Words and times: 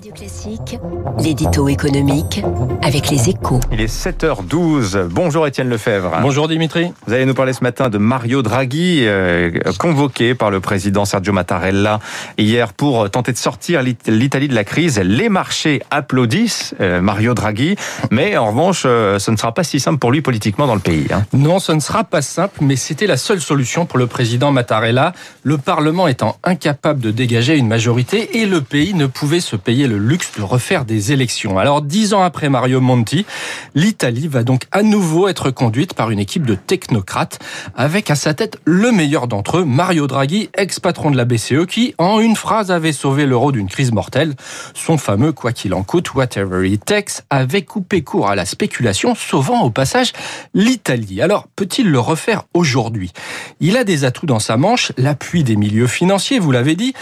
Radio 0.00 0.14
Classique, 0.14 0.78
l'édito 1.18 1.68
économique 1.68 2.42
avec 2.80 3.10
les 3.10 3.28
échos. 3.28 3.60
Il 3.70 3.82
est 3.82 3.94
7h12. 3.94 5.08
Bonjour 5.10 5.46
Étienne 5.46 5.68
Lefebvre. 5.68 6.20
Bonjour 6.22 6.48
Dimitri. 6.48 6.90
Vous 7.06 7.12
allez 7.12 7.26
nous 7.26 7.34
parler 7.34 7.52
ce 7.52 7.62
matin 7.62 7.90
de 7.90 7.98
Mario 7.98 8.40
Draghi, 8.40 9.00
euh, 9.02 9.50
convoqué 9.78 10.34
par 10.34 10.50
le 10.50 10.60
président 10.60 11.04
Sergio 11.04 11.34
Mattarella 11.34 11.98
hier 12.38 12.72
pour 12.72 13.10
tenter 13.10 13.32
de 13.32 13.36
sortir 13.36 13.82
l'Italie 13.82 14.48
de 14.48 14.54
la 14.54 14.64
crise. 14.64 14.98
Les 14.98 15.28
marchés 15.28 15.82
applaudissent 15.90 16.74
euh, 16.80 17.02
Mario 17.02 17.34
Draghi, 17.34 17.76
mais 18.10 18.38
en 18.38 18.46
revanche, 18.46 18.84
euh, 18.86 19.18
ce 19.18 19.30
ne 19.30 19.36
sera 19.36 19.52
pas 19.52 19.64
si 19.64 19.80
simple 19.80 19.98
pour 19.98 20.12
lui 20.12 20.22
politiquement 20.22 20.66
dans 20.66 20.76
le 20.76 20.80
pays. 20.80 21.08
Hein. 21.12 21.26
Non, 21.34 21.58
ce 21.58 21.72
ne 21.72 21.80
sera 21.80 22.04
pas 22.04 22.22
simple, 22.22 22.60
mais 22.62 22.76
c'était 22.76 23.06
la 23.06 23.18
seule 23.18 23.42
solution 23.42 23.84
pour 23.84 23.98
le 23.98 24.06
président 24.06 24.50
Mattarella. 24.50 25.12
Le 25.42 25.58
Parlement 25.58 26.08
étant 26.08 26.38
incapable 26.42 27.00
de 27.02 27.10
dégager 27.10 27.58
une 27.58 27.68
majorité 27.68 28.38
et 28.38 28.46
le 28.46 28.62
pays 28.62 28.94
ne 28.94 29.04
pouvait 29.04 29.40
se 29.40 29.56
payer 29.56 29.89
le 29.90 29.98
luxe 29.98 30.30
de 30.38 30.42
refaire 30.42 30.84
des 30.84 31.10
élections. 31.10 31.58
Alors, 31.58 31.82
dix 31.82 32.14
ans 32.14 32.22
après 32.22 32.48
Mario 32.48 32.80
Monti, 32.80 33.26
l'Italie 33.74 34.28
va 34.28 34.44
donc 34.44 34.66
à 34.70 34.84
nouveau 34.84 35.26
être 35.26 35.50
conduite 35.50 35.94
par 35.94 36.10
une 36.10 36.20
équipe 36.20 36.46
de 36.46 36.54
technocrates, 36.54 37.40
avec 37.74 38.08
à 38.08 38.14
sa 38.14 38.32
tête 38.32 38.58
le 38.64 38.92
meilleur 38.92 39.26
d'entre 39.26 39.58
eux, 39.58 39.64
Mario 39.64 40.06
Draghi, 40.06 40.48
ex-patron 40.56 41.10
de 41.10 41.16
la 41.16 41.24
BCE, 41.24 41.66
qui, 41.68 41.94
en 41.98 42.20
une 42.20 42.36
phrase, 42.36 42.70
avait 42.70 42.92
sauvé 42.92 43.26
l'euro 43.26 43.50
d'une 43.50 43.68
crise 43.68 43.90
mortelle. 43.90 44.34
Son 44.74 44.96
fameux 44.96 45.32
quoi 45.32 45.50
qu'il 45.50 45.74
en 45.74 45.82
coûte, 45.82 46.14
whatever 46.14 46.68
it 46.68 46.84
takes, 46.84 47.22
avait 47.28 47.62
coupé 47.62 48.02
court 48.02 48.30
à 48.30 48.36
la 48.36 48.44
spéculation, 48.44 49.16
sauvant 49.16 49.62
au 49.62 49.70
passage 49.70 50.12
l'Italie. 50.54 51.20
Alors, 51.20 51.48
peut-il 51.56 51.90
le 51.90 51.98
refaire 51.98 52.44
aujourd'hui? 52.54 53.10
Il 53.58 53.76
a 53.76 53.82
des 53.82 54.04
atouts 54.04 54.26
dans 54.26 54.38
sa 54.38 54.56
manche, 54.56 54.92
l'appui 54.96 55.42
des 55.42 55.56
milieux 55.56 55.88
financiers, 55.88 56.38
vous 56.38 56.52
l'avez 56.52 56.76
dit, 56.76 56.94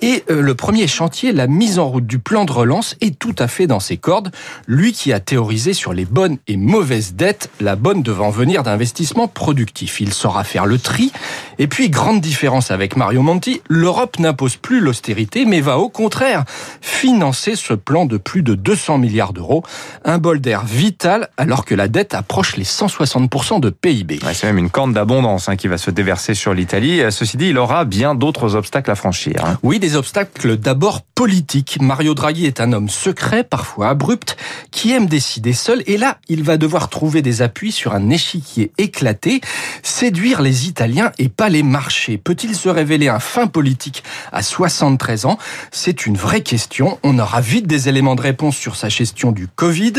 et 0.00 0.24
euh, 0.30 0.40
le 0.40 0.54
premier 0.54 0.86
chantier, 0.86 1.32
la 1.32 1.46
mise 1.46 1.78
en 1.78 1.88
route 1.88 2.06
du 2.06 2.18
plan 2.18 2.44
de 2.44 2.52
relance, 2.52 2.96
est 3.00 3.18
tout 3.18 3.34
à 3.38 3.48
fait 3.48 3.66
dans 3.66 3.80
ses 3.80 3.96
cordes. 3.96 4.30
Lui 4.66 4.92
qui 4.92 5.12
a 5.12 5.20
théorisé 5.20 5.72
sur 5.72 5.92
les 5.92 6.04
bonnes 6.04 6.38
et 6.46 6.56
mauvaises 6.56 7.14
dettes, 7.14 7.50
la 7.60 7.76
bonne 7.76 8.02
devant 8.02 8.30
venir 8.30 8.62
d'investissements 8.62 9.28
productifs. 9.28 10.00
Il 10.00 10.12
saura 10.12 10.44
faire 10.44 10.66
le 10.66 10.78
tri. 10.78 11.12
Et 11.58 11.66
puis, 11.66 11.90
grande 11.90 12.20
différence 12.20 12.70
avec 12.70 12.96
Mario 12.96 13.22
Monti, 13.22 13.60
l'Europe 13.68 14.18
n'impose 14.18 14.56
plus 14.56 14.80
l'austérité, 14.80 15.44
mais 15.44 15.60
va 15.60 15.78
au 15.78 15.88
contraire 15.88 16.44
financer 16.80 17.56
ce 17.56 17.74
plan 17.74 18.06
de 18.06 18.16
plus 18.16 18.42
de 18.42 18.54
200 18.54 18.98
milliards 18.98 19.32
d'euros. 19.32 19.62
Un 20.04 20.18
bol 20.18 20.40
d'air 20.40 20.64
vital 20.64 21.28
alors 21.36 21.64
que 21.64 21.74
la 21.74 21.88
dette 21.88 22.14
approche 22.14 22.56
les 22.56 22.64
160% 22.64 23.60
de 23.60 23.70
PIB. 23.70 24.20
c'est 24.32 24.46
même 24.46 24.58
une 24.58 24.70
corne 24.70 24.92
d'abondance 24.92 25.48
hein, 25.48 25.56
qui 25.56 25.68
va 25.68 25.78
se 25.78 25.90
déverser 25.90 26.34
sur 26.34 26.54
l'Italie. 26.54 27.02
Ceci 27.10 27.36
dit, 27.36 27.48
il 27.48 27.58
aura 27.58 27.84
bien 27.84 28.14
d'autres 28.14 28.54
obstacles 28.54 28.90
à 28.90 28.94
franchir. 28.94 29.44
Hein. 29.44 29.58
Oui, 29.62 29.78
des 29.78 29.87
obstacles 29.96 30.56
d'abord 30.56 31.02
politiques. 31.02 31.78
Mario 31.80 32.14
Draghi 32.14 32.46
est 32.46 32.60
un 32.60 32.72
homme 32.72 32.88
secret, 32.88 33.44
parfois 33.44 33.88
abrupt, 33.88 34.36
qui 34.70 34.92
aime 34.92 35.06
décider 35.06 35.52
seul. 35.52 35.82
Et 35.86 35.96
là, 35.96 36.18
il 36.28 36.42
va 36.42 36.56
devoir 36.56 36.88
trouver 36.88 37.22
des 37.22 37.42
appuis 37.42 37.72
sur 37.72 37.94
un 37.94 38.10
échiquier 38.10 38.72
éclaté, 38.78 39.40
séduire 39.82 40.42
les 40.42 40.68
Italiens 40.68 41.12
et 41.18 41.28
pas 41.28 41.48
les 41.48 41.62
marchés. 41.62 42.18
Peut-il 42.18 42.54
se 42.54 42.68
révéler 42.68 43.08
un 43.08 43.18
fin 43.18 43.46
politique 43.46 44.04
à 44.32 44.42
73 44.42 45.26
ans? 45.26 45.38
C'est 45.70 46.06
une 46.06 46.16
vraie 46.16 46.42
question. 46.42 46.98
On 47.02 47.18
aura 47.18 47.40
vite 47.40 47.66
des 47.66 47.88
éléments 47.88 48.14
de 48.14 48.22
réponse 48.22 48.56
sur 48.56 48.76
sa 48.76 48.88
gestion 48.88 49.32
du 49.32 49.48
Covid. 49.48 49.94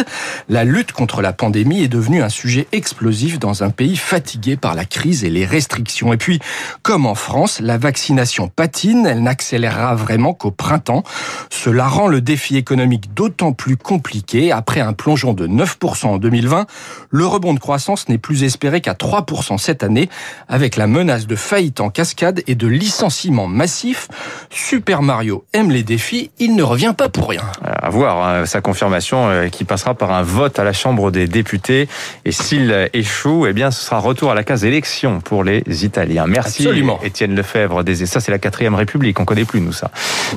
La 0.48 0.64
lutte 0.64 0.92
contre 0.92 1.22
la 1.22 1.34
pandémie 1.34 1.84
est 1.84 1.88
devenue 1.88 2.22
un 2.22 2.30
sujet 2.30 2.67
explosif 2.72 3.40
dans 3.40 3.64
un 3.64 3.70
pays 3.70 3.98
fatigué 3.98 4.56
par 4.56 4.76
la 4.76 4.86
crise 4.86 5.23
et 5.23 5.30
les 5.30 5.45
restrictions. 5.45 6.14
Et 6.14 6.17
puis, 6.17 6.40
comme 6.82 7.06
en 7.06 7.16
France, 7.16 7.60
la 7.60 7.78
vaccination 7.78 8.48
patine, 8.48 9.06
elle 9.06 9.23
n'accélère 9.23 9.78
vraiment 9.95 10.33
qu'au 10.33 10.52
printemps. 10.52 11.03
Cela 11.49 11.88
rend 11.88 12.08
le 12.08 12.22
défi 12.22 12.58
économique 12.58 13.13
d'autant 13.13 13.53
plus 13.53 13.77
compliqué. 13.77 14.52
Après 14.52 14.81
un 14.81 14.94
plongeon 14.94 15.33
de 15.33 15.47
9% 15.47 16.08
en 16.08 16.17
2020, 16.17 16.66
le 17.09 17.25
rebond 17.25 17.53
de 17.53 17.59
croissance 17.59 18.09
n'est 18.09 18.17
plus 18.17 18.44
espéré 18.44 18.81
qu'à 18.81 18.94
3% 18.94 19.58
cette 19.58 19.83
année, 19.83 20.09
avec 20.48 20.76
la 20.76 20.87
menace 20.87 21.27
de 21.27 21.36
faillite 21.36 21.80
en 21.81 21.89
cascade 21.89 22.42
et 22.48 22.55
de 22.55 22.67
licenciements 22.67 23.48
massifs. 23.48 24.08
Super 24.49 25.02
Mario 25.02 25.45
aime 25.54 25.71
les 25.71 25.83
défis, 25.83 26.31
il 26.39 26.55
ne 26.55 26.64
revient 26.64 26.93
pas 26.98 27.09
pour 27.09 27.30
rien. 27.30 27.43
À 27.64 27.89
voir 27.89 28.27
hein, 28.27 28.45
sa 28.45 28.61
confirmation 28.61 29.30
euh, 29.30 29.48
qui 29.48 29.64
passera 29.64 29.93
par 29.93 30.11
un 30.11 30.23
vote 30.23 30.59
à 30.59 30.64
la 30.64 30.73
Chambre 30.73 31.11
des 31.11 31.27
députés. 31.27 31.87
Et 32.25 32.31
s'il 32.31 32.89
échoue, 32.93 33.48
eh 33.48 33.54
bien, 33.54 33.71
ce 33.71 33.83
sera 33.83 33.99
retour 33.99 34.31
à 34.31 34.36
la 34.36 34.43
case 34.43 34.64
élection 34.65 35.20
pour 35.21 35.43
les 35.43 35.64
Italiens. 35.86 36.25
Merci, 36.27 36.64
Absolument. 36.64 36.99
Étienne 37.04 37.36
Lefebvre. 37.36 37.83
Ça, 38.05 38.20
c'est 38.20 38.31
la 38.31 38.39
quatrième 38.39 38.75
République. 38.75 39.20
On 39.20 39.25
connaît 39.25 39.45
plus, 39.45 39.61
nous, 39.61 39.68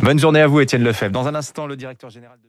Bonne 0.03 0.19
journée 0.19 0.41
à 0.41 0.47
vous, 0.47 0.60
Étienne 0.60 0.82
Lefebvre. 0.82 1.12
Dans 1.12 1.26
un 1.26 1.34
instant, 1.34 1.66
le 1.66 1.76
directeur 1.76 2.10
général 2.10 2.38
de... 2.38 2.48